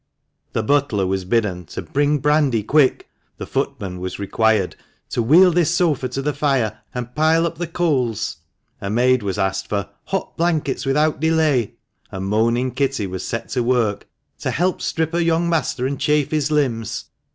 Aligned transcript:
The 0.53 0.63
butler 0.63 1.05
was 1.05 1.25
bidden 1.25 1.65
to" 1.65 1.81
bring 1.83 2.17
brandy, 2.17 2.63
quick!" 2.63 3.07
The 3.37 3.45
footman 3.45 3.99
was 3.99 4.17
required 4.17 4.75
to" 5.11 5.21
wheel 5.21 5.51
this 5.51 5.69
sofa 5.69 6.09
to 6.09 6.23
the 6.23 6.33
fire 6.33 6.79
and 6.91 7.13
pile 7.13 7.45
up 7.45 7.59
the 7.59 7.67
coals!" 7.67 8.37
A 8.81 8.89
maid 8.89 9.21
was 9.21 9.37
asked 9.37 9.69
for 9.69 9.89
"hot 10.05 10.35
blankets 10.37 10.87
without 10.87 11.19
delay!" 11.19 11.75
and 12.11 12.25
moaning 12.25 12.71
Kitty 12.71 13.05
was 13.05 13.27
set 13.27 13.49
to 13.49 13.61
work 13.61 14.07
to 14.39 14.49
"help 14.49 14.79
to 14.79 14.85
strip 14.85 15.11
her 15.11 15.21
young 15.21 15.47
master 15.47 15.85
and 15.85 15.99
chafe 15.99 16.31
his 16.31 16.49
limbs." 16.49 17.05